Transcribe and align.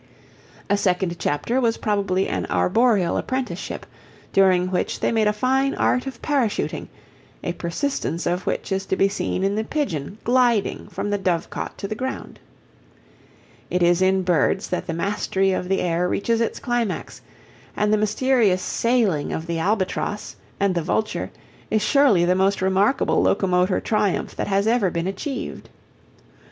A 0.67 0.77
second 0.77 1.19
chapter 1.19 1.61
was 1.61 1.77
probably 1.77 2.27
an 2.27 2.47
arboreal 2.47 3.17
apprenticeship, 3.17 3.85
during 4.33 4.71
which 4.71 4.99
they 4.99 5.11
made 5.11 5.27
a 5.27 5.31
fine 5.31 5.75
art 5.75 6.07
of 6.07 6.23
parachuting 6.23 6.87
a 7.43 7.53
persistence 7.53 8.25
of 8.25 8.47
which 8.47 8.71
is 8.71 8.87
to 8.87 8.95
be 8.95 9.07
seen 9.07 9.43
in 9.43 9.53
the 9.53 9.63
pigeon 9.63 10.17
"gliding" 10.23 10.87
from 10.87 11.11
the 11.11 11.19
dovecot 11.19 11.77
to 11.77 11.87
the 11.87 11.93
ground. 11.93 12.39
It 13.69 13.83
is 13.83 14.01
in 14.01 14.23
birds 14.23 14.69
that 14.69 14.87
the 14.87 14.93
mastery 14.93 15.51
of 15.51 15.69
the 15.69 15.81
air 15.81 16.09
reaches 16.09 16.41
its 16.41 16.59
climax, 16.59 17.21
and 17.77 17.93
the 17.93 17.97
mysterious 17.97 18.63
"sailing" 18.63 19.31
of 19.31 19.45
the 19.45 19.59
albatross 19.59 20.35
and 20.59 20.73
the 20.73 20.81
vulture 20.81 21.29
is 21.69 21.83
surely 21.83 22.25
the 22.25 22.33
most 22.33 22.59
remarkable 22.59 23.21
locomotor 23.21 23.79
triumph 23.79 24.35
that 24.35 24.47
has 24.47 24.65
ever 24.65 24.89
been 24.89 25.05
achieved. 25.05 25.69